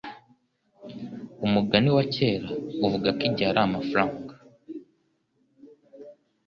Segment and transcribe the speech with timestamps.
[1.45, 2.49] Umugani wa kera
[2.85, 4.33] uvuga ko igihe ari amafaranga.